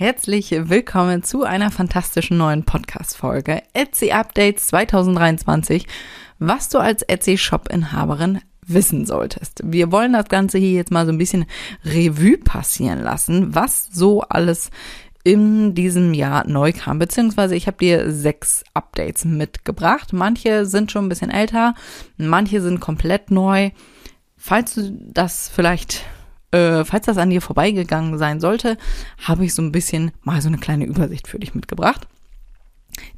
Herzlich 0.00 0.52
willkommen 0.52 1.24
zu 1.24 1.42
einer 1.42 1.72
fantastischen 1.72 2.36
neuen 2.36 2.62
Podcast-Folge 2.62 3.64
Etsy 3.72 4.12
Updates 4.12 4.68
2023, 4.68 5.88
was 6.38 6.68
du 6.68 6.78
als 6.78 7.02
Etsy-Shop-Inhaberin 7.02 8.38
wissen 8.64 9.06
solltest. 9.06 9.60
Wir 9.64 9.90
wollen 9.90 10.12
das 10.12 10.28
Ganze 10.28 10.58
hier 10.58 10.70
jetzt 10.70 10.92
mal 10.92 11.04
so 11.04 11.10
ein 11.10 11.18
bisschen 11.18 11.46
Revue 11.84 12.38
passieren 12.38 13.02
lassen, 13.02 13.56
was 13.56 13.88
so 13.90 14.20
alles 14.20 14.70
in 15.24 15.74
diesem 15.74 16.14
Jahr 16.14 16.46
neu 16.46 16.72
kam, 16.72 17.00
beziehungsweise 17.00 17.56
ich 17.56 17.66
habe 17.66 17.78
dir 17.78 18.12
sechs 18.12 18.62
Updates 18.74 19.24
mitgebracht. 19.24 20.12
Manche 20.12 20.64
sind 20.64 20.92
schon 20.92 21.06
ein 21.06 21.08
bisschen 21.08 21.32
älter, 21.32 21.74
manche 22.18 22.60
sind 22.60 22.78
komplett 22.78 23.32
neu. 23.32 23.70
Falls 24.36 24.74
du 24.74 24.96
das 25.12 25.48
vielleicht 25.52 26.04
äh, 26.50 26.84
falls 26.84 27.06
das 27.06 27.18
an 27.18 27.30
dir 27.30 27.42
vorbeigegangen 27.42 28.18
sein 28.18 28.40
sollte, 28.40 28.78
habe 29.22 29.44
ich 29.44 29.54
so 29.54 29.62
ein 29.62 29.72
bisschen 29.72 30.12
mal 30.22 30.40
so 30.40 30.48
eine 30.48 30.58
kleine 30.58 30.86
Übersicht 30.86 31.28
für 31.28 31.38
dich 31.38 31.54
mitgebracht 31.54 32.06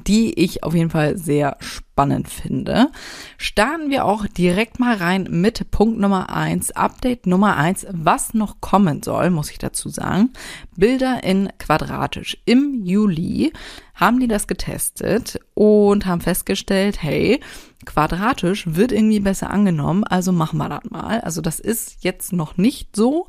die 0.06 0.38
ich 0.38 0.62
auf 0.62 0.74
jeden 0.74 0.90
Fall 0.90 1.16
sehr 1.16 1.56
spannend 1.60 2.28
finde. 2.28 2.88
Starten 3.36 3.90
wir 3.90 4.04
auch 4.04 4.26
direkt 4.26 4.80
mal 4.80 4.96
rein 4.96 5.28
mit 5.30 5.70
Punkt 5.70 5.98
Nummer 5.98 6.30
eins, 6.30 6.70
Update 6.70 7.26
Nummer 7.26 7.56
eins, 7.56 7.86
was 7.90 8.34
noch 8.34 8.60
kommen 8.60 9.02
soll, 9.02 9.30
muss 9.30 9.50
ich 9.50 9.58
dazu 9.58 9.88
sagen. 9.88 10.30
Bilder 10.76 11.22
in 11.24 11.50
quadratisch. 11.58 12.38
Im 12.44 12.84
Juli 12.84 13.52
haben 13.94 14.18
die 14.18 14.28
das 14.28 14.46
getestet 14.46 15.38
und 15.54 16.06
haben 16.06 16.22
festgestellt, 16.22 17.02
hey, 17.02 17.40
quadratisch 17.84 18.64
wird 18.74 18.92
irgendwie 18.92 19.20
besser 19.20 19.50
angenommen, 19.50 20.04
also 20.04 20.32
machen 20.32 20.58
wir 20.58 20.68
das 20.68 20.90
mal. 20.90 21.20
Also 21.20 21.40
das 21.40 21.60
ist 21.60 22.02
jetzt 22.02 22.32
noch 22.32 22.56
nicht 22.56 22.96
so, 22.96 23.26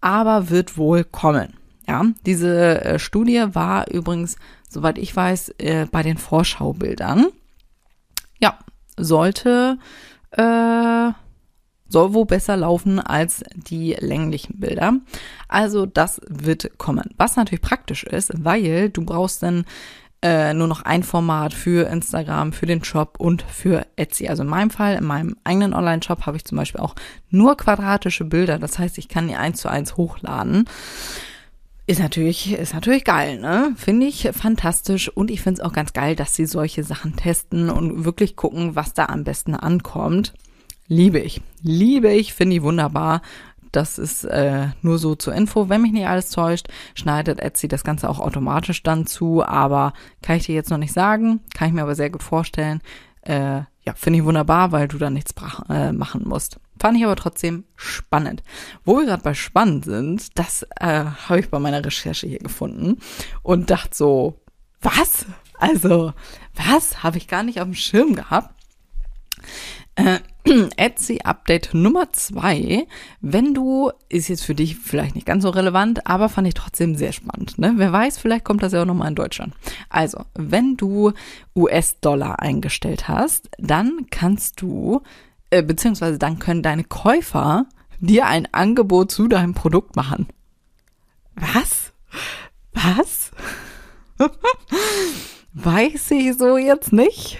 aber 0.00 0.50
wird 0.50 0.76
wohl 0.76 1.04
kommen. 1.04 1.54
Ja, 1.88 2.04
diese 2.24 2.84
äh, 2.84 2.98
Studie 2.98 3.44
war 3.52 3.90
übrigens 3.90 4.36
soweit 4.68 4.98
ich 4.98 5.14
weiß, 5.14 5.50
äh, 5.58 5.86
bei 5.90 6.02
den 6.02 6.18
Vorschaubildern. 6.18 7.26
Ja, 8.38 8.58
sollte, 8.96 9.78
äh, 10.30 11.10
soll 11.88 12.14
wohl 12.14 12.26
besser 12.26 12.56
laufen 12.56 12.98
als 12.98 13.44
die 13.54 13.96
länglichen 13.98 14.60
Bilder. 14.60 14.94
Also 15.48 15.86
das 15.86 16.20
wird 16.26 16.78
kommen. 16.78 17.10
Was 17.16 17.36
natürlich 17.36 17.62
praktisch 17.62 18.04
ist, 18.04 18.32
weil 18.44 18.90
du 18.90 19.04
brauchst 19.04 19.42
dann 19.42 19.64
äh, 20.22 20.54
nur 20.54 20.66
noch 20.66 20.82
ein 20.82 21.02
Format 21.02 21.54
für 21.54 21.88
Instagram, 21.88 22.52
für 22.52 22.66
den 22.66 22.82
Shop 22.82 23.16
und 23.18 23.42
für 23.42 23.86
Etsy. 23.96 24.28
Also 24.28 24.42
in 24.42 24.48
meinem 24.48 24.70
Fall, 24.70 24.96
in 24.96 25.04
meinem 25.04 25.36
eigenen 25.44 25.74
Online-Shop 25.74 26.26
habe 26.26 26.36
ich 26.36 26.44
zum 26.44 26.56
Beispiel 26.56 26.80
auch 26.80 26.94
nur 27.30 27.56
quadratische 27.56 28.24
Bilder. 28.24 28.58
Das 28.58 28.78
heißt, 28.78 28.98
ich 28.98 29.08
kann 29.08 29.28
die 29.28 29.36
eins 29.36 29.60
zu 29.60 29.68
eins 29.68 29.96
hochladen. 29.96 30.64
Ist 31.88 32.00
natürlich, 32.00 32.52
ist 32.52 32.74
natürlich 32.74 33.04
geil, 33.04 33.38
ne? 33.38 33.72
Finde 33.76 34.06
ich 34.06 34.28
fantastisch 34.32 35.08
und 35.08 35.30
ich 35.30 35.40
finde 35.40 35.60
es 35.60 35.64
auch 35.64 35.72
ganz 35.72 35.92
geil, 35.92 36.16
dass 36.16 36.34
sie 36.34 36.46
solche 36.46 36.82
Sachen 36.82 37.14
testen 37.14 37.70
und 37.70 38.04
wirklich 38.04 38.34
gucken, 38.34 38.74
was 38.74 38.92
da 38.92 39.06
am 39.06 39.22
besten 39.22 39.54
ankommt. 39.54 40.34
Liebe 40.88 41.20
ich. 41.20 41.42
Liebe 41.62 42.12
ich, 42.12 42.34
finde 42.34 42.56
ich 42.56 42.62
wunderbar. 42.62 43.22
Das 43.70 43.98
ist 43.98 44.24
äh, 44.24 44.68
nur 44.82 44.98
so 44.98 45.14
zur 45.14 45.34
Info. 45.34 45.68
Wenn 45.68 45.82
mich 45.82 45.92
nicht 45.92 46.08
alles 46.08 46.30
täuscht, 46.30 46.68
schneidet 46.94 47.38
Etsy 47.38 47.68
das 47.68 47.84
Ganze 47.84 48.08
auch 48.08 48.18
automatisch 48.18 48.82
dann 48.82 49.06
zu, 49.06 49.44
aber 49.44 49.92
kann 50.22 50.38
ich 50.38 50.46
dir 50.46 50.54
jetzt 50.56 50.70
noch 50.70 50.78
nicht 50.78 50.92
sagen, 50.92 51.40
kann 51.54 51.68
ich 51.68 51.74
mir 51.74 51.82
aber 51.82 51.94
sehr 51.94 52.10
gut 52.10 52.24
vorstellen. 52.24 52.80
Äh, 53.22 53.62
ja, 53.84 53.94
finde 53.94 54.18
ich 54.18 54.24
wunderbar, 54.24 54.72
weil 54.72 54.88
du 54.88 54.98
da 54.98 55.08
nichts 55.08 55.34
äh, 55.68 55.92
machen 55.92 56.22
musst. 56.26 56.58
Fand 56.78 56.96
ich 56.98 57.04
aber 57.04 57.16
trotzdem 57.16 57.64
spannend. 57.74 58.42
Wo 58.84 58.98
wir 58.98 59.06
gerade 59.06 59.22
bei 59.22 59.34
spannend 59.34 59.84
sind, 59.84 60.38
das 60.38 60.66
äh, 60.78 61.04
habe 61.04 61.40
ich 61.40 61.48
bei 61.48 61.58
meiner 61.58 61.84
Recherche 61.84 62.26
hier 62.26 62.38
gefunden 62.38 62.98
und 63.42 63.70
dachte 63.70 63.96
so, 63.96 64.40
was? 64.80 65.26
Also, 65.58 66.12
was? 66.54 67.02
Habe 67.02 67.18
ich 67.18 67.28
gar 67.28 67.42
nicht 67.42 67.60
auf 67.60 67.66
dem 67.66 67.74
Schirm 67.74 68.14
gehabt. 68.14 68.54
Äh, 69.96 70.18
Etsy 70.76 71.20
Update 71.24 71.74
Nummer 71.74 72.12
zwei. 72.12 72.86
Wenn 73.20 73.54
du, 73.54 73.90
ist 74.08 74.28
jetzt 74.28 74.44
für 74.44 74.54
dich 74.54 74.76
vielleicht 74.76 75.14
nicht 75.14 75.26
ganz 75.26 75.42
so 75.42 75.50
relevant, 75.50 76.06
aber 76.06 76.28
fand 76.28 76.46
ich 76.46 76.54
trotzdem 76.54 76.94
sehr 76.94 77.12
spannend. 77.12 77.58
Ne? 77.58 77.74
Wer 77.76 77.92
weiß, 77.92 78.18
vielleicht 78.18 78.44
kommt 78.44 78.62
das 78.62 78.72
ja 78.72 78.82
auch 78.82 78.86
nochmal 78.86 79.08
in 79.08 79.14
Deutschland. 79.14 79.54
Also, 79.88 80.24
wenn 80.34 80.76
du 80.76 81.12
US-Dollar 81.56 82.40
eingestellt 82.40 83.08
hast, 83.08 83.48
dann 83.58 84.06
kannst 84.10 84.60
du 84.60 85.02
äh, 85.50 85.62
beziehungsweise 85.62 86.18
dann 86.18 86.38
können 86.38 86.62
deine 86.62 86.84
Käufer 86.84 87.66
dir 88.00 88.26
ein 88.26 88.52
Angebot 88.52 89.10
zu 89.10 89.28
deinem 89.28 89.54
Produkt 89.54 89.96
machen. 89.96 90.28
Was? 91.34 91.92
Was? 92.72 93.30
Weiß 95.52 96.10
ich 96.10 96.36
so 96.36 96.56
jetzt 96.56 96.92
nicht. 96.92 97.38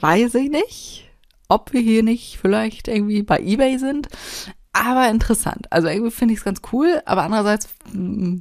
Weiß 0.00 0.34
ich 0.34 0.50
nicht, 0.50 1.10
ob 1.48 1.72
wir 1.72 1.80
hier 1.80 2.02
nicht 2.02 2.38
vielleicht 2.40 2.88
irgendwie 2.88 3.22
bei 3.22 3.38
eBay 3.38 3.78
sind. 3.78 4.08
Aber 4.72 5.08
interessant. 5.08 5.70
Also 5.70 5.88
irgendwie 5.88 6.10
finde 6.10 6.34
ich 6.34 6.40
es 6.40 6.44
ganz 6.44 6.60
cool, 6.72 7.02
aber 7.04 7.22
andererseits, 7.24 7.68
mm, 7.92 8.38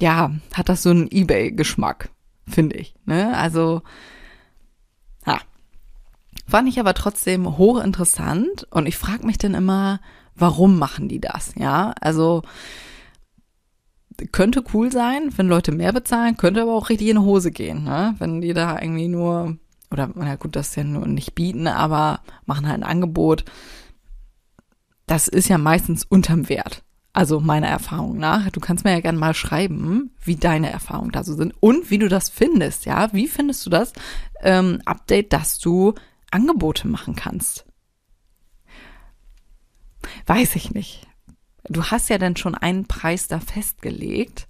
ja, 0.00 0.32
hat 0.54 0.68
das 0.68 0.82
so 0.82 0.90
einen 0.90 1.08
eBay-Geschmack, 1.10 2.08
finde 2.46 2.76
ich. 2.76 2.94
Ne? 3.04 3.36
Also, 3.36 3.82
ha, 5.26 5.40
Fand 6.48 6.66
ich 6.66 6.80
aber 6.80 6.94
trotzdem 6.94 7.58
hochinteressant 7.58 8.66
und 8.70 8.86
ich 8.86 8.96
frage 8.96 9.26
mich 9.26 9.36
dann 9.36 9.52
immer, 9.52 10.00
warum 10.34 10.78
machen 10.78 11.06
die 11.06 11.20
das? 11.20 11.52
Ja, 11.56 11.92
also 12.00 12.42
könnte 14.32 14.64
cool 14.72 14.90
sein, 14.90 15.30
wenn 15.36 15.46
Leute 15.46 15.72
mehr 15.72 15.92
bezahlen, 15.92 16.38
könnte 16.38 16.62
aber 16.62 16.74
auch 16.74 16.88
richtig 16.88 17.08
in 17.08 17.16
die 17.16 17.22
Hose 17.22 17.50
gehen, 17.50 17.84
ne? 17.84 18.14
wenn 18.18 18.40
die 18.40 18.54
da 18.54 18.80
irgendwie 18.80 19.08
nur, 19.08 19.58
oder 19.90 20.10
na 20.14 20.36
gut, 20.36 20.56
das 20.56 20.74
ja 20.74 20.84
nur 20.84 21.06
nicht 21.06 21.34
bieten, 21.34 21.66
aber 21.66 22.20
machen 22.46 22.66
halt 22.66 22.82
ein 22.82 22.88
Angebot. 22.88 23.44
Das 25.06 25.28
ist 25.28 25.48
ja 25.48 25.58
meistens 25.58 26.04
unterm 26.04 26.48
Wert. 26.48 26.82
Also 27.12 27.40
meiner 27.40 27.68
Erfahrung 27.68 28.16
nach. 28.16 28.48
Du 28.50 28.60
kannst 28.60 28.84
mir 28.84 28.92
ja 28.92 29.00
gerne 29.00 29.18
mal 29.18 29.34
schreiben, 29.34 30.12
wie 30.22 30.36
deine 30.36 30.70
Erfahrungen 30.70 31.10
da 31.10 31.24
so 31.24 31.34
sind 31.34 31.52
und 31.60 31.90
wie 31.90 31.98
du 31.98 32.08
das 32.08 32.30
findest, 32.30 32.86
ja. 32.86 33.12
Wie 33.12 33.28
findest 33.28 33.66
du 33.66 33.70
das 33.70 33.92
ähm, 34.42 34.80
Update, 34.84 35.32
dass 35.32 35.58
du 35.58 35.94
Angebote 36.30 36.86
machen 36.88 37.14
kannst. 37.14 37.64
Weiß 40.26 40.56
ich 40.56 40.72
nicht. 40.72 41.06
Du 41.68 41.84
hast 41.84 42.08
ja 42.08 42.18
dann 42.18 42.36
schon 42.36 42.54
einen 42.54 42.86
Preis 42.86 43.28
da 43.28 43.40
festgelegt 43.40 44.46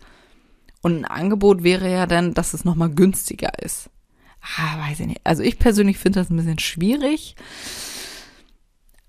und 0.83 0.99
ein 0.99 1.05
Angebot 1.05 1.63
wäre 1.63 1.91
ja 1.91 2.07
dann, 2.07 2.35
dass 2.35 2.55
es 2.55 2.65
nochmal 2.65 2.91
günstiger 2.91 3.59
ist. 3.63 3.91
Ah, 4.57 4.89
weiß 4.89 5.01
ich 5.01 5.07
nicht. 5.07 5.21
Also 5.25 5.43
ich 5.43 5.59
persönlich 5.59 5.99
finde 5.99 6.21
das 6.21 6.31
ein 6.31 6.37
bisschen 6.37 6.61
schwierig. 6.61 7.35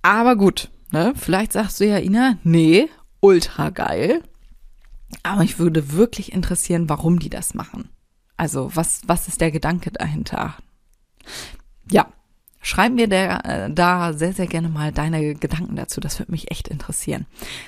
Aber 0.01 0.35
gut, 0.35 0.69
ne? 0.91 1.13
Vielleicht 1.15 1.53
sagst 1.53 1.79
du 1.79 1.85
ja, 1.85 1.99
Ina, 1.99 2.39
nee, 2.43 2.89
ultra 3.19 3.69
geil. 3.69 4.23
Aber 5.23 5.41
mich 5.41 5.59
würde 5.59 5.91
wirklich 5.93 6.31
interessieren, 6.31 6.89
warum 6.89 7.19
die 7.19 7.29
das 7.29 7.53
machen. 7.53 7.89
Also, 8.37 8.71
was, 8.75 9.01
was 9.05 9.27
ist 9.27 9.41
der 9.41 9.51
Gedanke 9.51 9.91
dahinter? 9.91 10.55
Ja, 11.91 12.07
Schreib 12.61 12.93
mir 12.93 13.07
der, 13.07 13.45
äh, 13.45 13.73
da 13.73 14.13
sehr, 14.13 14.33
sehr 14.33 14.47
gerne 14.47 14.69
mal 14.69 14.91
deine 14.91 15.35
Gedanken 15.35 15.75
dazu. 15.75 16.01
Das 16.01 16.19
würde 16.19 16.31
mich 16.31 16.51
echt 16.51 16.67
interessieren. 16.67 17.25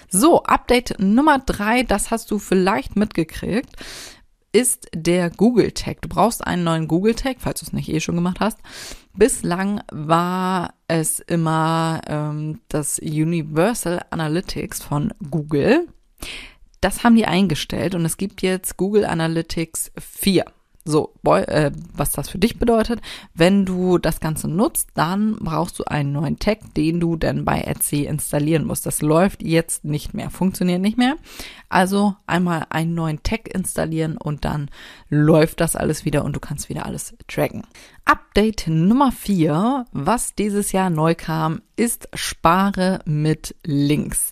So, 0.09 0.43
Update 0.43 0.99
Nummer 0.99 1.39
drei, 1.39 1.83
das 1.83 2.11
hast 2.11 2.29
du 2.29 2.39
vielleicht 2.39 2.95
mitgekriegt, 2.95 3.75
ist 4.51 4.89
der 4.93 5.29
Google 5.29 5.71
Tag. 5.71 6.01
Du 6.01 6.09
brauchst 6.09 6.45
einen 6.45 6.65
neuen 6.65 6.87
Google 6.87 7.15
Tag, 7.15 7.37
falls 7.39 7.61
du 7.61 7.67
es 7.67 7.73
nicht 7.73 7.89
eh 7.89 8.01
schon 8.01 8.15
gemacht 8.15 8.41
hast. 8.41 8.59
Bislang 9.13 9.81
war 9.91 10.73
es 10.87 11.19
immer 11.19 12.01
ähm, 12.07 12.59
das 12.67 12.99
Universal 12.99 14.01
Analytics 14.09 14.83
von 14.83 15.13
Google. 15.29 15.87
Das 16.81 17.03
haben 17.03 17.15
die 17.15 17.25
eingestellt 17.25 17.95
und 17.95 18.03
es 18.05 18.17
gibt 18.17 18.41
jetzt 18.41 18.75
Google 18.75 19.05
Analytics 19.05 19.91
4. 19.97 20.45
So, 20.83 21.13
boy, 21.21 21.41
äh, 21.43 21.71
was 21.93 22.11
das 22.11 22.29
für 22.29 22.39
dich 22.39 22.57
bedeutet, 22.57 23.01
wenn 23.35 23.65
du 23.65 23.99
das 23.99 24.19
Ganze 24.19 24.47
nutzt, 24.47 24.89
dann 24.95 25.37
brauchst 25.39 25.77
du 25.77 25.83
einen 25.83 26.11
neuen 26.11 26.39
Tag, 26.39 26.73
den 26.73 26.99
du 26.99 27.17
dann 27.17 27.45
bei 27.45 27.61
Etsy 27.61 28.05
installieren 28.05 28.65
musst. 28.65 28.87
Das 28.87 29.03
läuft 29.03 29.43
jetzt 29.43 29.85
nicht 29.85 30.15
mehr, 30.15 30.31
funktioniert 30.31 30.81
nicht 30.81 30.97
mehr. 30.97 31.17
Also 31.69 32.15
einmal 32.25 32.65
einen 32.71 32.95
neuen 32.95 33.21
Tag 33.21 33.53
installieren 33.53 34.17
und 34.17 34.43
dann 34.43 34.69
läuft 35.09 35.61
das 35.61 35.75
alles 35.75 36.03
wieder 36.03 36.25
und 36.25 36.35
du 36.35 36.39
kannst 36.39 36.67
wieder 36.67 36.87
alles 36.87 37.15
tracken. 37.27 37.61
Update 38.05 38.67
Nummer 38.67 39.11
vier, 39.11 39.85
was 39.91 40.33
dieses 40.33 40.71
Jahr 40.71 40.89
neu 40.89 41.13
kam, 41.13 41.61
ist 41.75 42.09
Spare 42.15 43.01
mit 43.05 43.55
Links. 43.63 44.31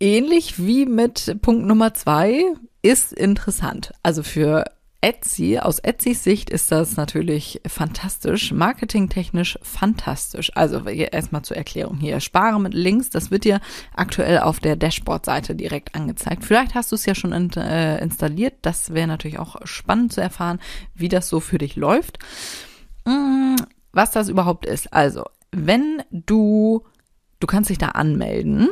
Ähnlich 0.00 0.64
wie 0.64 0.86
mit 0.86 1.40
Punkt 1.42 1.66
Nummer 1.66 1.92
zwei 1.92 2.44
ist 2.82 3.12
interessant. 3.12 3.92
Also 4.02 4.22
für 4.22 4.64
Etsy, 5.00 5.58
aus 5.58 5.78
Etsys 5.78 6.24
Sicht 6.24 6.50
ist 6.50 6.72
das 6.72 6.96
natürlich 6.96 7.60
fantastisch, 7.66 8.52
marketingtechnisch 8.52 9.58
fantastisch. 9.62 10.50
Also 10.54 10.84
erstmal 10.88 11.42
zur 11.42 11.56
Erklärung 11.56 11.98
hier. 11.98 12.20
Spare 12.20 12.60
mit 12.60 12.74
Links, 12.74 13.10
das 13.10 13.30
wird 13.30 13.44
dir 13.44 13.60
aktuell 13.94 14.38
auf 14.38 14.60
der 14.60 14.76
Dashboard-Seite 14.76 15.54
direkt 15.54 15.94
angezeigt. 15.94 16.44
Vielleicht 16.44 16.74
hast 16.74 16.90
du 16.92 16.96
es 16.96 17.06
ja 17.06 17.14
schon 17.14 17.32
in, 17.32 17.50
äh, 17.52 18.00
installiert. 18.00 18.54
Das 18.62 18.92
wäre 18.92 19.06
natürlich 19.08 19.38
auch 19.38 19.56
spannend 19.64 20.12
zu 20.12 20.20
erfahren, 20.20 20.60
wie 20.94 21.08
das 21.08 21.28
so 21.28 21.38
für 21.38 21.58
dich 21.58 21.76
läuft. 21.76 22.18
Hm, 23.04 23.56
was 23.92 24.10
das 24.12 24.28
überhaupt 24.28 24.66
ist. 24.66 24.92
Also, 24.92 25.24
wenn 25.52 26.02
du, 26.10 26.84
du 27.38 27.46
kannst 27.46 27.70
dich 27.70 27.78
da 27.78 27.90
anmelden, 27.90 28.68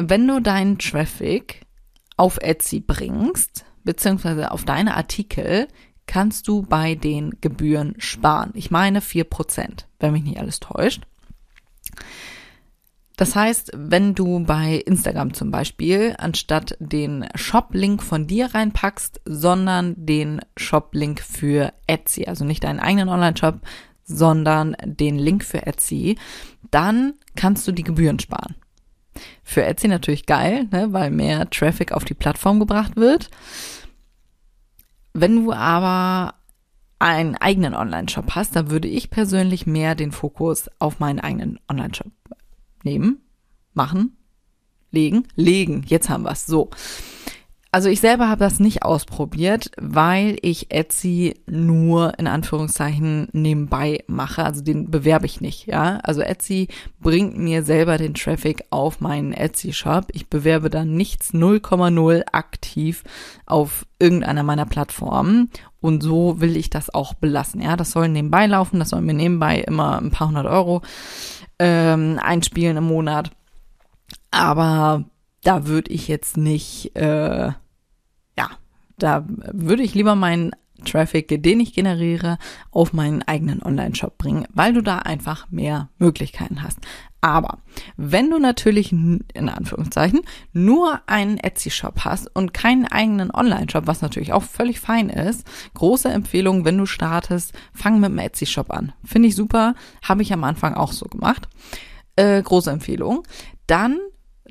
wenn 0.00 0.26
du 0.26 0.40
deinen 0.40 0.78
Traffic 0.78 1.66
auf 2.16 2.38
Etsy 2.40 2.80
bringst, 2.80 3.64
beziehungsweise 3.84 4.50
auf 4.50 4.64
deine 4.64 4.96
Artikel, 4.96 5.68
kannst 6.06 6.48
du 6.48 6.62
bei 6.62 6.94
den 6.94 7.40
Gebühren 7.40 7.94
sparen. 7.98 8.50
Ich 8.54 8.70
meine 8.70 9.00
vier 9.00 9.24
Prozent, 9.24 9.86
wenn 10.00 10.12
mich 10.12 10.24
nicht 10.24 10.40
alles 10.40 10.60
täuscht. 10.60 11.02
Das 13.16 13.34
heißt, 13.34 13.72
wenn 13.74 14.14
du 14.14 14.44
bei 14.44 14.76
Instagram 14.76 15.34
zum 15.34 15.50
Beispiel 15.50 16.14
anstatt 16.18 16.76
den 16.78 17.26
Shop-Link 17.34 18.00
von 18.02 18.28
dir 18.28 18.54
reinpackst, 18.54 19.20
sondern 19.24 19.94
den 19.96 20.40
Shop-Link 20.56 21.20
für 21.20 21.72
Etsy, 21.88 22.26
also 22.26 22.44
nicht 22.44 22.62
deinen 22.62 22.78
eigenen 22.78 23.08
Online-Shop, 23.08 23.60
sondern 24.04 24.76
den 24.84 25.18
Link 25.18 25.44
für 25.44 25.66
Etsy, 25.66 26.16
dann 26.70 27.14
kannst 27.34 27.66
du 27.66 27.72
die 27.72 27.82
Gebühren 27.82 28.20
sparen. 28.20 28.54
Für 29.42 29.64
Etsy 29.64 29.88
natürlich 29.88 30.26
geil, 30.26 30.66
ne, 30.70 30.92
weil 30.92 31.10
mehr 31.10 31.48
Traffic 31.50 31.92
auf 31.92 32.04
die 32.04 32.14
Plattform 32.14 32.58
gebracht 32.58 32.96
wird. 32.96 33.30
Wenn 35.12 35.44
du 35.44 35.52
aber 35.52 36.34
einen 36.98 37.36
eigenen 37.36 37.74
Online-Shop 37.74 38.34
hast, 38.34 38.56
da 38.56 38.70
würde 38.70 38.88
ich 38.88 39.10
persönlich 39.10 39.66
mehr 39.66 39.94
den 39.94 40.12
Fokus 40.12 40.68
auf 40.78 40.98
meinen 40.98 41.20
eigenen 41.20 41.60
Online-Shop 41.68 42.12
nehmen, 42.82 43.22
machen, 43.74 44.16
legen, 44.90 45.26
legen. 45.36 45.84
Jetzt 45.86 46.08
haben 46.08 46.24
wir 46.24 46.32
es. 46.32 46.46
So. 46.46 46.70
Also 47.70 47.90
ich 47.90 48.00
selber 48.00 48.30
habe 48.30 48.40
das 48.40 48.60
nicht 48.60 48.82
ausprobiert, 48.82 49.70
weil 49.76 50.38
ich 50.40 50.70
Etsy 50.70 51.34
nur 51.46 52.18
in 52.18 52.26
Anführungszeichen 52.26 53.28
nebenbei 53.32 54.04
mache. 54.06 54.42
Also 54.42 54.62
den 54.62 54.90
bewerbe 54.90 55.26
ich 55.26 55.42
nicht, 55.42 55.66
ja. 55.66 55.98
Also 56.02 56.22
Etsy 56.22 56.68
bringt 56.98 57.36
mir 57.36 57.62
selber 57.64 57.98
den 57.98 58.14
Traffic 58.14 58.64
auf 58.70 59.02
meinen 59.02 59.34
Etsy-Shop. 59.34 60.06
Ich 60.14 60.30
bewerbe 60.30 60.70
dann 60.70 60.94
nichts 60.94 61.34
0,0 61.34 62.24
aktiv 62.32 63.04
auf 63.44 63.84
irgendeiner 63.98 64.44
meiner 64.44 64.64
Plattformen. 64.64 65.50
Und 65.82 66.02
so 66.02 66.40
will 66.40 66.56
ich 66.56 66.70
das 66.70 66.92
auch 66.94 67.12
belassen, 67.12 67.60
ja. 67.60 67.76
Das 67.76 67.90
soll 67.90 68.08
nebenbei 68.08 68.46
laufen, 68.46 68.78
das 68.78 68.88
soll 68.88 69.02
mir 69.02 69.14
nebenbei 69.14 69.58
immer 69.60 70.00
ein 70.00 70.10
paar 70.10 70.28
hundert 70.28 70.46
Euro 70.46 70.80
ähm, 71.58 72.18
einspielen 72.22 72.78
im 72.78 72.84
Monat. 72.84 73.30
Aber 74.30 75.04
da 75.42 75.66
würde 75.66 75.90
ich 75.90 76.08
jetzt 76.08 76.36
nicht, 76.36 76.96
äh, 76.96 77.52
ja, 78.36 78.50
da 78.98 79.24
würde 79.26 79.82
ich 79.82 79.94
lieber 79.94 80.14
meinen 80.14 80.52
Traffic, 80.84 81.42
den 81.42 81.60
ich 81.60 81.72
generiere, 81.74 82.38
auf 82.70 82.92
meinen 82.92 83.22
eigenen 83.22 83.62
Online-Shop 83.62 84.16
bringen, 84.16 84.46
weil 84.52 84.72
du 84.72 84.82
da 84.82 84.98
einfach 84.98 85.50
mehr 85.50 85.88
Möglichkeiten 85.98 86.62
hast. 86.62 86.78
Aber 87.20 87.58
wenn 87.96 88.30
du 88.30 88.38
natürlich 88.38 88.92
in 88.92 89.48
Anführungszeichen 89.48 90.20
nur 90.52 91.00
einen 91.06 91.38
Etsy-Shop 91.38 92.04
hast 92.04 92.34
und 92.34 92.54
keinen 92.54 92.86
eigenen 92.86 93.32
Online-Shop, 93.32 93.88
was 93.88 94.02
natürlich 94.02 94.32
auch 94.32 94.44
völlig 94.44 94.78
fein 94.78 95.10
ist, 95.10 95.44
große 95.74 96.08
Empfehlung, 96.08 96.64
wenn 96.64 96.78
du 96.78 96.86
startest, 96.86 97.54
fang 97.72 97.98
mit 97.98 98.10
einem 98.10 98.20
Etsy-Shop 98.20 98.70
an. 98.70 98.92
Finde 99.04 99.28
ich 99.28 99.34
super, 99.34 99.74
habe 100.02 100.22
ich 100.22 100.32
am 100.32 100.44
Anfang 100.44 100.74
auch 100.74 100.92
so 100.92 101.06
gemacht. 101.06 101.48
Äh, 102.14 102.40
große 102.40 102.70
Empfehlung. 102.70 103.24
Dann 103.66 103.98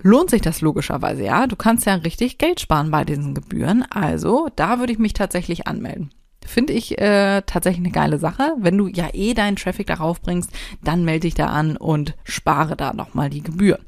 lohnt 0.01 0.29
sich 0.29 0.41
das 0.41 0.61
logischerweise, 0.61 1.23
ja. 1.23 1.47
Du 1.47 1.55
kannst 1.55 1.85
ja 1.85 1.95
richtig 1.95 2.37
Geld 2.37 2.59
sparen 2.59 2.91
bei 2.91 3.03
diesen 3.03 3.33
Gebühren. 3.33 3.83
Also 3.89 4.49
da 4.55 4.79
würde 4.79 4.93
ich 4.93 4.99
mich 4.99 5.13
tatsächlich 5.13 5.67
anmelden. 5.67 6.11
Finde 6.45 6.73
ich 6.73 6.97
äh, 6.97 7.41
tatsächlich 7.45 7.85
eine 7.85 7.91
geile 7.91 8.19
Sache. 8.19 8.53
Wenn 8.57 8.77
du 8.77 8.87
ja 8.87 9.09
eh 9.13 9.33
deinen 9.33 9.57
Traffic 9.57 9.87
darauf 9.87 10.21
bringst, 10.21 10.51
dann 10.81 11.03
melde 11.03 11.21
dich 11.21 11.35
da 11.35 11.47
an 11.47 11.75
und 11.75 12.15
spare 12.23 12.77
da 12.77 12.93
nochmal 12.93 13.29
die 13.29 13.43
Gebühren. 13.43 13.83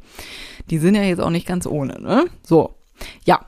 Die 0.69 0.77
sind 0.77 0.95
ja 0.95 1.03
jetzt 1.03 1.21
auch 1.21 1.29
nicht 1.29 1.47
ganz 1.47 1.65
ohne, 1.65 2.01
ne? 2.01 2.25
So, 2.43 2.75
ja. 3.23 3.45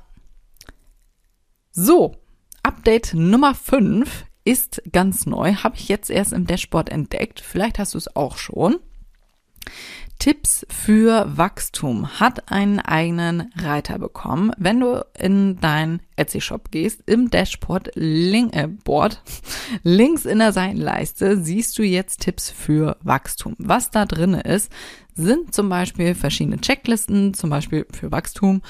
So, 1.72 2.16
Update 2.64 3.14
Nummer 3.14 3.56
5 3.56 4.26
ist 4.44 4.82
ganz 4.92 5.26
neu. 5.26 5.56
Habe 5.56 5.76
ich 5.76 5.88
jetzt 5.88 6.10
erst 6.10 6.32
im 6.32 6.48
Dashboard 6.48 6.90
entdeckt. 6.90 7.42
Vielleicht 7.42 7.80
hast 7.80 7.94
du 7.94 7.98
es 7.98 8.16
auch 8.16 8.38
schon. 8.38 8.80
Tipps 10.22 10.68
für 10.70 11.26
Wachstum 11.36 12.20
hat 12.20 12.52
einen 12.52 12.80
eigenen 12.80 13.52
Reiter 13.56 13.98
bekommen. 13.98 14.52
Wenn 14.56 14.80
du 14.80 15.04
in 15.18 15.60
deinen 15.60 16.00
Etsy-Shop 16.16 16.70
gehst, 16.70 17.02
im 17.08 17.32
Dashboard 17.32 17.90
Link, 17.96 18.56
äh, 18.56 18.68
Board, 18.68 19.24
links 19.84 20.26
in 20.26 20.38
der 20.38 20.54
Seitenleiste 20.54 21.44
siehst 21.44 21.76
du 21.80 21.82
jetzt 21.82 22.22
Tipps 22.22 22.52
für 22.52 22.98
Wachstum. 23.02 23.56
Was 23.58 23.90
da 23.90 24.06
drin 24.06 24.36
ist, 24.36 24.72
sind 25.16 25.56
zum 25.56 25.70
Beispiel 25.70 26.14
verschiedene 26.14 26.62
Checklisten, 26.62 27.34
zum 27.34 27.50
Beispiel 27.50 27.88
für 27.92 28.12
Wachstum. 28.12 28.62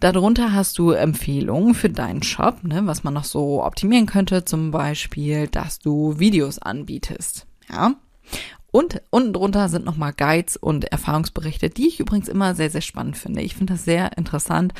Darunter 0.00 0.54
hast 0.54 0.78
du 0.78 0.92
Empfehlungen 0.92 1.74
für 1.74 1.90
deinen 1.90 2.22
Shop, 2.22 2.64
ne, 2.64 2.86
was 2.86 3.04
man 3.04 3.12
noch 3.12 3.24
so 3.24 3.62
optimieren 3.62 4.06
könnte, 4.06 4.46
zum 4.46 4.70
Beispiel, 4.70 5.48
dass 5.48 5.80
du 5.80 6.18
Videos 6.18 6.58
anbietest. 6.58 7.46
Ja. 7.70 7.94
Und 8.70 9.00
unten 9.10 9.32
drunter 9.32 9.68
sind 9.68 9.84
nochmal 9.84 10.12
Guides 10.12 10.56
und 10.56 10.84
Erfahrungsberichte, 10.84 11.70
die 11.70 11.88
ich 11.88 12.00
übrigens 12.00 12.28
immer 12.28 12.54
sehr, 12.54 12.70
sehr 12.70 12.80
spannend 12.80 13.16
finde. 13.16 13.42
Ich 13.42 13.54
finde 13.54 13.74
das 13.74 13.84
sehr 13.84 14.16
interessant 14.18 14.74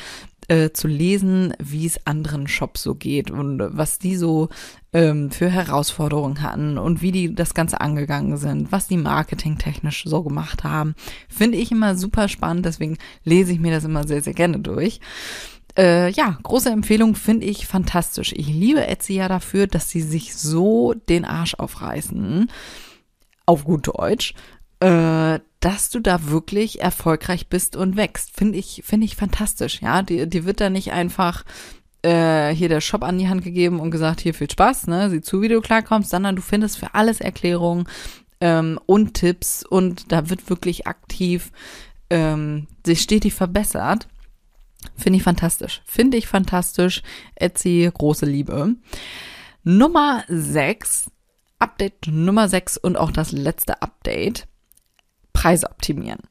äh, 0.47 0.71
zu 0.71 0.87
lesen, 0.87 1.53
wie 1.59 1.85
es 1.85 2.05
anderen 2.05 2.47
Shops 2.47 2.83
so 2.83 2.95
geht 2.95 3.31
und 3.31 3.59
was 3.59 3.99
die 3.99 4.15
so 4.15 4.49
ähm, 4.93 5.31
für 5.31 5.49
Herausforderungen 5.49 6.41
hatten 6.41 6.77
und 6.77 7.01
wie 7.01 7.11
die 7.11 7.35
das 7.35 7.53
Ganze 7.53 7.81
angegangen 7.81 8.37
sind, 8.37 8.71
was 8.71 8.87
die 8.87 8.97
marketingtechnisch 8.97 10.03
so 10.05 10.23
gemacht 10.23 10.63
haben. 10.63 10.95
Finde 11.27 11.57
ich 11.57 11.71
immer 11.71 11.95
super 11.95 12.29
spannend, 12.29 12.65
deswegen 12.65 12.97
lese 13.23 13.51
ich 13.51 13.59
mir 13.59 13.71
das 13.71 13.83
immer 13.83 14.07
sehr, 14.07 14.21
sehr 14.21 14.33
gerne 14.33 14.59
durch. 14.59 14.99
Äh, 15.77 16.11
ja, 16.11 16.37
große 16.41 16.69
Empfehlung 16.69 17.15
finde 17.15 17.45
ich 17.45 17.67
fantastisch. 17.67 18.33
Ich 18.33 18.47
liebe 18.47 18.87
Etsy 18.87 19.13
ja 19.13 19.27
dafür, 19.27 19.67
dass 19.67 19.89
sie 19.89 20.01
sich 20.01 20.35
so 20.35 20.93
den 20.93 21.25
Arsch 21.25 21.55
aufreißen 21.55 22.49
auf 23.47 23.63
gut 23.63 23.87
Deutsch, 23.87 24.35
äh, 24.79 25.39
dass 25.59 25.89
du 25.89 25.99
da 25.99 26.29
wirklich 26.29 26.81
erfolgreich 26.81 27.47
bist 27.47 27.75
und 27.75 27.97
wächst. 27.97 28.35
Finde 28.37 28.59
ich, 28.59 28.83
finde 28.85 29.05
ich 29.05 29.15
fantastisch. 29.15 29.81
Ja, 29.81 30.03
die, 30.03 30.29
die 30.29 30.45
wird 30.45 30.61
da 30.61 30.69
nicht 30.69 30.91
einfach 30.91 31.43
äh, 32.03 32.53
hier 32.53 32.69
der 32.69 32.81
Shop 32.81 33.03
an 33.03 33.17
die 33.17 33.27
Hand 33.27 33.43
gegeben 33.43 33.79
und 33.79 33.89
gesagt, 33.89 34.21
hier 34.21 34.35
viel 34.35 34.51
Spaß, 34.51 34.87
ne, 34.87 35.09
sieh 35.09 35.21
zu, 35.21 35.41
wie 35.41 35.47
du 35.47 35.61
klarkommst, 35.61 36.11
sondern 36.11 36.35
du 36.35 36.43
findest 36.43 36.77
für 36.77 36.93
alles 36.93 37.19
Erklärungen 37.21 37.87
ähm, 38.39 38.79
und 38.85 39.15
Tipps 39.15 39.65
und 39.65 40.11
da 40.11 40.29
wird 40.29 40.49
wirklich 40.49 40.85
aktiv 40.85 41.51
ähm, 42.09 42.67
sich 42.85 43.01
stetig 43.01 43.33
verbessert. 43.33 44.07
Finde 44.95 45.17
ich 45.17 45.23
fantastisch. 45.23 45.81
Finde 45.85 46.17
ich 46.17 46.27
fantastisch. 46.27 47.01
Etsy, 47.35 47.89
große 47.91 48.25
Liebe. 48.25 48.75
Nummer 49.63 50.23
6 50.27 51.09
Update 51.59 52.07
Nummer 52.07 52.49
6 52.49 52.77
und 52.77 52.97
auch 52.97 53.11
das 53.11 53.31
letzte 53.31 53.81
Update. 53.81 54.47
Preise 55.33 55.69
optimieren. 55.69 56.21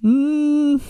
Hm, 0.00 0.80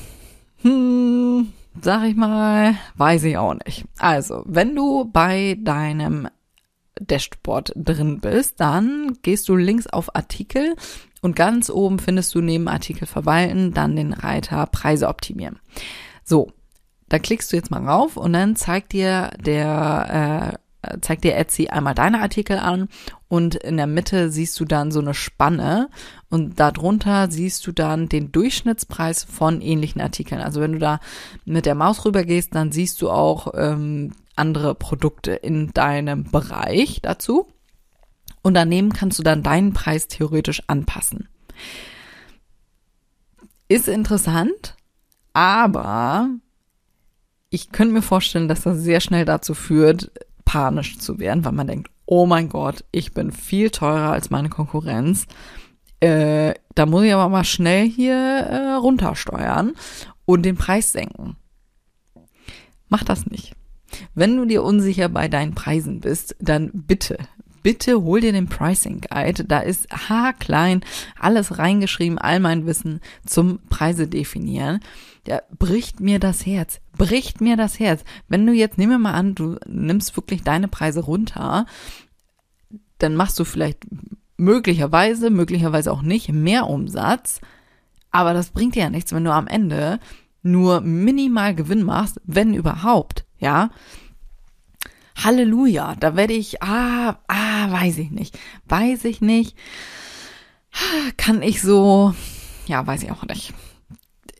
hm, 0.62 1.52
sag 1.80 2.04
ich 2.04 2.16
mal, 2.16 2.74
weiß 2.96 3.24
ich 3.24 3.36
auch 3.38 3.54
nicht. 3.54 3.86
Also, 3.98 4.42
wenn 4.46 4.74
du 4.74 5.06
bei 5.06 5.56
deinem 5.60 6.28
Dashboard 7.00 7.72
drin 7.76 8.20
bist, 8.20 8.60
dann 8.60 9.16
gehst 9.22 9.48
du 9.48 9.56
links 9.56 9.86
auf 9.86 10.14
Artikel 10.14 10.76
und 11.22 11.36
ganz 11.36 11.70
oben 11.70 11.98
findest 11.98 12.34
du 12.34 12.40
neben 12.40 12.68
Artikel 12.68 13.06
verwalten 13.06 13.72
dann 13.72 13.96
den 13.96 14.12
Reiter 14.12 14.66
Preise 14.66 15.08
optimieren. 15.08 15.58
So, 16.24 16.52
da 17.08 17.18
klickst 17.18 17.52
du 17.52 17.56
jetzt 17.56 17.70
mal 17.70 17.86
rauf 17.86 18.16
und 18.16 18.32
dann 18.32 18.56
zeigt 18.56 18.92
dir 18.92 19.30
der 19.40 20.52
äh, 20.54 20.67
zeigt 21.00 21.24
dir 21.24 21.36
Etsy 21.36 21.68
einmal 21.68 21.94
deine 21.94 22.20
Artikel 22.20 22.58
an 22.58 22.88
und 23.28 23.56
in 23.56 23.76
der 23.76 23.86
Mitte 23.86 24.30
siehst 24.30 24.58
du 24.60 24.64
dann 24.64 24.92
so 24.92 25.00
eine 25.00 25.14
Spanne 25.14 25.90
und 26.30 26.60
darunter 26.60 27.30
siehst 27.30 27.66
du 27.66 27.72
dann 27.72 28.08
den 28.08 28.30
Durchschnittspreis 28.30 29.24
von 29.24 29.60
ähnlichen 29.60 30.00
Artikeln. 30.00 30.40
Also 30.40 30.60
wenn 30.60 30.72
du 30.72 30.78
da 30.78 31.00
mit 31.44 31.66
der 31.66 31.74
Maus 31.74 32.04
rüber 32.04 32.24
gehst, 32.24 32.54
dann 32.54 32.70
siehst 32.70 33.02
du 33.02 33.10
auch 33.10 33.52
ähm, 33.54 34.12
andere 34.36 34.74
Produkte 34.74 35.32
in 35.32 35.72
deinem 35.72 36.24
Bereich 36.24 37.00
dazu. 37.02 37.48
Und 38.42 38.54
daneben 38.54 38.92
kannst 38.92 39.18
du 39.18 39.22
dann 39.22 39.42
deinen 39.42 39.72
Preis 39.72 40.06
theoretisch 40.06 40.62
anpassen. 40.68 41.28
Ist 43.68 43.88
interessant, 43.88 44.76
aber 45.34 46.30
ich 47.50 47.72
könnte 47.72 47.94
mir 47.94 48.02
vorstellen, 48.02 48.48
dass 48.48 48.62
das 48.62 48.78
sehr 48.78 49.00
schnell 49.00 49.24
dazu 49.24 49.54
führt, 49.54 50.10
panisch 50.48 50.98
zu 50.98 51.18
werden, 51.18 51.44
weil 51.44 51.52
man 51.52 51.66
denkt, 51.66 51.90
oh 52.06 52.24
mein 52.24 52.48
Gott, 52.48 52.82
ich 52.90 53.12
bin 53.12 53.32
viel 53.32 53.68
teurer 53.68 54.12
als 54.12 54.30
meine 54.30 54.48
Konkurrenz. 54.48 55.26
Äh, 56.00 56.54
da 56.74 56.86
muss 56.86 57.04
ich 57.04 57.12
aber 57.12 57.28
mal 57.28 57.44
schnell 57.44 57.86
hier 57.86 58.14
äh, 58.14 58.72
runtersteuern 58.76 59.74
und 60.24 60.44
den 60.44 60.56
Preis 60.56 60.92
senken. 60.92 61.36
Mach 62.88 63.04
das 63.04 63.26
nicht. 63.26 63.54
Wenn 64.14 64.38
du 64.38 64.46
dir 64.46 64.62
unsicher 64.62 65.10
bei 65.10 65.28
deinen 65.28 65.54
Preisen 65.54 66.00
bist, 66.00 66.34
dann 66.40 66.70
bitte, 66.72 67.18
bitte 67.62 68.02
hol 68.02 68.20
dir 68.20 68.32
den 68.32 68.48
Pricing 68.48 69.00
Guide. 69.00 69.44
Da 69.44 69.60
ist 69.60 69.88
haarklein 69.90 70.82
alles 71.18 71.58
reingeschrieben, 71.58 72.18
all 72.18 72.40
mein 72.40 72.66
Wissen 72.66 73.00
zum 73.26 73.60
Preise 73.68 74.08
definieren. 74.08 74.80
Der 75.26 75.44
bricht 75.58 76.00
mir 76.00 76.18
das 76.18 76.46
Herz, 76.46 76.80
bricht 76.96 77.40
mir 77.40 77.56
das 77.56 77.78
Herz. 77.78 78.04
Wenn 78.28 78.46
du 78.46 78.52
jetzt, 78.52 78.78
nehmen 78.78 78.92
wir 78.92 78.98
mal 78.98 79.14
an, 79.14 79.34
du 79.34 79.56
nimmst 79.66 80.16
wirklich 80.16 80.42
deine 80.42 80.68
Preise 80.68 81.00
runter, 81.00 81.66
dann 82.98 83.14
machst 83.14 83.38
du 83.38 83.44
vielleicht 83.44 83.86
möglicherweise, 84.36 85.30
möglicherweise 85.30 85.92
auch 85.92 86.02
nicht, 86.02 86.32
mehr 86.32 86.66
Umsatz. 86.66 87.40
Aber 88.10 88.32
das 88.32 88.50
bringt 88.50 88.74
dir 88.74 88.84
ja 88.84 88.90
nichts, 88.90 89.12
wenn 89.12 89.24
du 89.24 89.32
am 89.32 89.46
Ende 89.46 90.00
nur 90.42 90.80
minimal 90.80 91.54
Gewinn 91.54 91.82
machst, 91.82 92.20
wenn 92.24 92.54
überhaupt, 92.54 93.24
ja. 93.38 93.70
Halleluja, 95.22 95.96
da 95.98 96.16
werde 96.16 96.32
ich, 96.32 96.62
ah, 96.62 97.18
ah, 97.26 97.70
weiß 97.70 97.98
ich 97.98 98.10
nicht, 98.10 98.38
weiß 98.66 99.04
ich 99.04 99.20
nicht, 99.20 99.56
kann 101.16 101.42
ich 101.42 101.60
so, 101.60 102.14
ja, 102.66 102.86
weiß 102.86 103.02
ich 103.02 103.10
auch 103.10 103.24
nicht. 103.24 103.52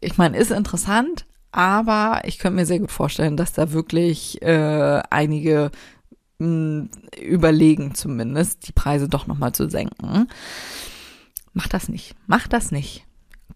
Ich 0.00 0.16
meine, 0.16 0.36
ist 0.36 0.52
interessant, 0.52 1.26
aber 1.50 2.22
ich 2.24 2.38
könnte 2.38 2.56
mir 2.56 2.66
sehr 2.66 2.78
gut 2.78 2.92
vorstellen, 2.92 3.36
dass 3.36 3.52
da 3.52 3.72
wirklich 3.72 4.40
äh, 4.42 5.02
einige 5.10 5.70
mh, 6.38 6.88
überlegen 7.20 7.94
zumindest, 7.94 8.68
die 8.68 8.72
Preise 8.72 9.08
doch 9.08 9.26
nochmal 9.26 9.52
zu 9.52 9.68
senken. 9.68 10.28
Mach 11.52 11.66
das 11.66 11.88
nicht. 11.88 12.14
Mach 12.26 12.46
das 12.46 12.70
nicht. 12.70 13.04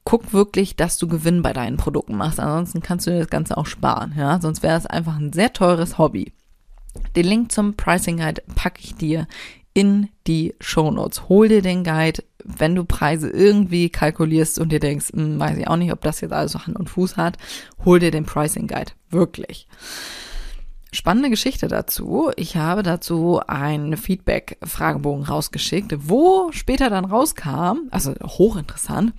Guck 0.04 0.32
wirklich, 0.32 0.74
dass 0.74 0.98
du 0.98 1.06
Gewinn 1.06 1.42
bei 1.42 1.52
deinen 1.52 1.76
Produkten 1.76 2.16
machst. 2.16 2.40
Ansonsten 2.40 2.82
kannst 2.82 3.06
du 3.06 3.12
dir 3.12 3.20
das 3.20 3.30
Ganze 3.30 3.56
auch 3.56 3.66
sparen. 3.66 4.14
Ja, 4.16 4.40
sonst 4.40 4.62
wäre 4.64 4.76
es 4.76 4.86
einfach 4.86 5.16
ein 5.16 5.32
sehr 5.32 5.52
teures 5.52 5.98
Hobby. 5.98 6.32
Den 7.16 7.26
Link 7.26 7.52
zum 7.52 7.74
Pricing 7.74 8.18
Guide 8.18 8.42
packe 8.54 8.80
ich 8.82 8.94
dir 8.94 9.26
in 9.74 10.08
die 10.26 10.54
Show 10.60 10.90
Notes. 10.90 11.28
Hol 11.28 11.48
dir 11.48 11.62
den 11.62 11.84
Guide, 11.84 12.22
wenn 12.44 12.74
du 12.74 12.84
Preise 12.84 13.30
irgendwie 13.30 13.88
kalkulierst 13.90 14.58
und 14.58 14.70
dir 14.70 14.80
denkst, 14.80 15.12
hm, 15.12 15.38
weiß 15.38 15.56
ich 15.58 15.68
auch 15.68 15.76
nicht, 15.76 15.92
ob 15.92 16.02
das 16.02 16.20
jetzt 16.20 16.32
alles 16.32 16.54
Hand 16.54 16.76
und 16.76 16.90
Fuß 16.90 17.16
hat, 17.16 17.38
hol 17.84 17.98
dir 17.98 18.10
den 18.10 18.26
Pricing 18.26 18.66
Guide. 18.66 18.92
Wirklich. 19.10 19.66
Spannende 20.94 21.30
Geschichte 21.30 21.68
dazu. 21.68 22.30
Ich 22.36 22.56
habe 22.56 22.82
dazu 22.82 23.40
einen 23.46 23.96
Feedback-Fragebogen 23.96 25.24
rausgeschickt, 25.24 25.94
wo 25.98 26.52
später 26.52 26.90
dann 26.90 27.06
rauskam, 27.06 27.88
also 27.90 28.12
hochinteressant, 28.22 29.14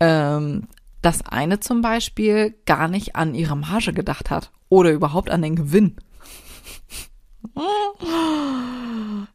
ähm, 0.00 0.66
dass 1.00 1.24
eine 1.24 1.60
zum 1.60 1.80
Beispiel 1.80 2.56
gar 2.66 2.88
nicht 2.88 3.14
an 3.14 3.36
ihre 3.36 3.56
Marge 3.56 3.92
gedacht 3.92 4.30
hat 4.30 4.50
oder 4.68 4.90
überhaupt 4.90 5.30
an 5.30 5.42
den 5.42 5.54
Gewinn. 5.54 5.96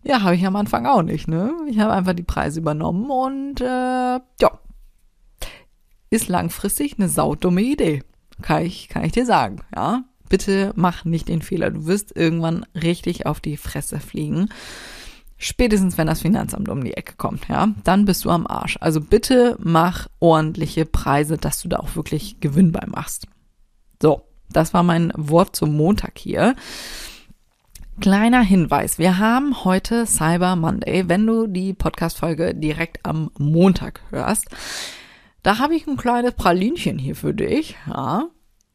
Ja, 0.07 0.21
habe 0.21 0.35
ich 0.35 0.45
am 0.47 0.55
Anfang 0.55 0.85
auch 0.85 1.01
nicht, 1.01 1.27
ne? 1.27 1.53
Ich 1.67 1.79
habe 1.79 1.91
einfach 1.91 2.13
die 2.13 2.23
Preise 2.23 2.61
übernommen 2.61 3.09
und 3.09 3.59
äh, 3.59 3.65
ja, 3.65 4.59
ist 6.09 6.29
langfristig 6.29 6.95
eine 6.97 7.09
saudumme 7.09 7.61
Idee. 7.61 8.03
Kann 8.41 8.63
ich, 8.63 8.87
kann 8.87 9.03
ich 9.03 9.11
dir 9.11 9.25
sagen, 9.25 9.57
ja? 9.75 10.05
bitte 10.29 10.71
mach 10.75 11.05
nicht 11.05 11.27
den 11.27 11.41
Fehler. 11.41 11.71
Du 11.71 11.85
wirst 11.87 12.15
irgendwann 12.15 12.65
richtig 12.73 13.25
auf 13.25 13.39
die 13.39 13.57
Fresse 13.57 13.99
fliegen. 13.99 14.49
Spätestens 15.37 15.97
wenn 15.97 16.07
das 16.07 16.21
Finanzamt 16.21 16.69
um 16.69 16.83
die 16.83 16.95
Ecke 16.95 17.15
kommt, 17.17 17.47
ja, 17.47 17.67
dann 17.83 18.05
bist 18.05 18.25
du 18.25 18.29
am 18.29 18.47
Arsch. 18.47 18.77
Also 18.79 19.01
bitte 19.01 19.57
mach 19.59 20.07
ordentliche 20.19 20.85
Preise, 20.85 21.37
dass 21.37 21.61
du 21.61 21.67
da 21.67 21.77
auch 21.77 21.95
wirklich 21.95 22.39
Gewinn 22.39 22.71
bei 22.71 22.85
machst. 22.87 23.27
So, 24.01 24.21
das 24.49 24.73
war 24.73 24.83
mein 24.83 25.11
Wort 25.15 25.55
zum 25.55 25.75
Montag 25.75 26.17
hier. 26.17 26.55
Kleiner 28.00 28.42
Hinweis, 28.42 29.00
wir 29.00 29.18
haben 29.18 29.63
heute 29.63 30.06
Cyber 30.06 30.56
Monday, 30.56 31.10
wenn 31.10 31.25
du 31.25 31.48
die 31.48 31.74
Podcast-Folge 31.74 32.54
direkt 32.54 33.04
am 33.04 33.32
Montag 33.39 34.01
hörst. 34.12 34.46
Da 35.42 35.58
habe 35.58 35.75
ich 35.75 35.88
ein 35.88 35.98
kleines 35.98 36.34
Pralinchen 36.34 37.00
hier 37.00 37.16
für 37.16 37.34
dich, 37.34 37.75
ja. 37.88 38.27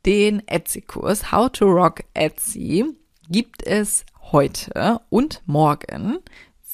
Den 0.04 0.42
Etsy-Kurs 0.48 1.30
How 1.30 1.52
to 1.52 1.66
Rock 1.66 2.02
Etsy 2.14 2.84
gibt 3.28 3.64
es 3.64 4.04
heute 4.32 5.00
und 5.08 5.40
morgen 5.46 6.18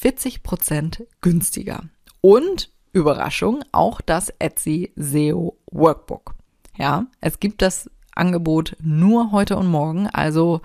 40% 0.00 1.06
günstiger. 1.20 1.82
Und 2.22 2.70
Überraschung, 2.94 3.62
auch 3.72 4.00
das 4.00 4.30
Etsy 4.38 4.94
SEO 4.96 5.58
Workbook. 5.70 6.34
Ja, 6.78 7.08
es 7.20 7.40
gibt 7.40 7.60
das 7.60 7.90
Angebot 8.14 8.74
nur 8.80 9.32
heute 9.32 9.58
und 9.58 9.66
morgen, 9.66 10.06
also 10.06 10.62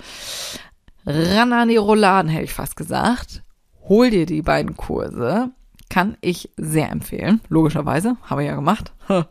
ran 1.05 1.53
an 1.53 1.69
die 1.69 1.77
Rouladen, 1.77 2.29
hätte 2.29 2.45
ich 2.45 2.53
fast 2.53 2.75
gesagt. 2.75 3.43
Hol 3.87 4.09
dir 4.09 4.25
die 4.25 4.41
beiden 4.41 4.77
Kurse. 4.77 5.51
Kann 5.89 6.17
ich 6.21 6.49
sehr 6.57 6.89
empfehlen. 6.91 7.41
Logischerweise. 7.49 8.17
Habe 8.23 8.43
ich 8.43 8.49
ja 8.49 8.55
gemacht. 8.55 8.93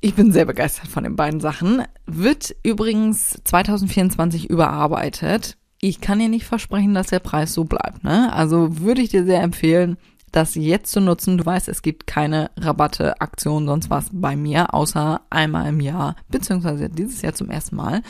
Ich 0.00 0.14
bin 0.14 0.30
sehr 0.30 0.44
begeistert 0.44 0.88
von 0.88 1.04
den 1.04 1.16
beiden 1.16 1.40
Sachen. 1.40 1.82
Wird 2.06 2.54
übrigens 2.62 3.40
2024 3.42 4.48
überarbeitet. 4.48 5.56
Ich 5.80 6.00
kann 6.00 6.18
dir 6.18 6.28
nicht 6.28 6.44
versprechen, 6.44 6.94
dass 6.94 7.08
der 7.08 7.18
Preis 7.18 7.54
so 7.54 7.64
bleibt. 7.64 8.04
Ne? 8.04 8.32
Also 8.32 8.78
würde 8.78 9.00
ich 9.00 9.08
dir 9.08 9.24
sehr 9.24 9.42
empfehlen, 9.42 9.96
das 10.32 10.54
jetzt 10.54 10.92
zu 10.92 11.00
nutzen. 11.00 11.38
Du 11.38 11.46
weißt, 11.46 11.68
es 11.68 11.82
gibt 11.82 12.06
keine 12.06 12.50
Rabatte, 12.56 13.20
Aktionen, 13.20 13.66
sonst 13.66 13.90
was 13.90 14.10
bei 14.12 14.36
mir, 14.36 14.74
außer 14.74 15.22
einmal 15.30 15.68
im 15.68 15.80
Jahr, 15.80 16.14
beziehungsweise 16.28 16.90
dieses 16.90 17.22
Jahr 17.22 17.34
zum 17.34 17.50
ersten 17.50 17.76
Mal, 17.76 18.02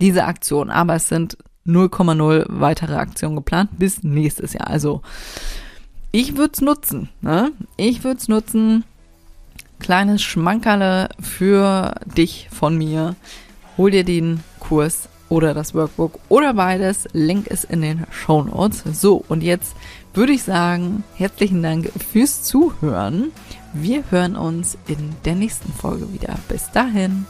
diese 0.00 0.24
Aktion. 0.24 0.70
Aber 0.70 0.94
es 0.94 1.08
sind 1.08 1.36
0,0 1.66 2.46
weitere 2.48 2.94
Aktionen 2.94 3.36
geplant 3.36 3.70
bis 3.78 4.02
nächstes 4.02 4.52
Jahr. 4.52 4.68
Also 4.68 5.02
ich 6.12 6.36
würde 6.36 6.52
es 6.54 6.60
nutzen. 6.60 7.08
Ne? 7.20 7.52
Ich 7.76 8.04
würde 8.04 8.18
es 8.20 8.28
nutzen 8.28 8.84
kleines 9.80 10.22
Schmankerle 10.22 11.10
für 11.20 11.94
dich 12.16 12.48
von 12.50 12.76
mir. 12.78 13.16
Hol 13.76 13.90
dir 13.90 14.04
den 14.04 14.40
Kurs 14.60 15.08
oder 15.28 15.52
das 15.52 15.74
Workbook 15.74 16.18
oder 16.28 16.54
beides. 16.54 17.08
Link 17.12 17.48
ist 17.48 17.64
in 17.64 17.82
den 17.82 18.06
Show 18.10 18.42
Notes. 18.42 18.84
So, 18.92 19.24
und 19.28 19.42
jetzt 19.42 19.74
würde 20.14 20.32
ich 20.32 20.42
sagen, 20.42 21.04
herzlichen 21.16 21.62
Dank 21.62 21.90
fürs 22.12 22.42
Zuhören. 22.42 23.32
Wir 23.72 24.04
hören 24.10 24.36
uns 24.36 24.78
in 24.86 25.16
der 25.24 25.34
nächsten 25.34 25.72
Folge 25.72 26.12
wieder. 26.12 26.36
Bis 26.48 26.70
dahin. 26.70 27.26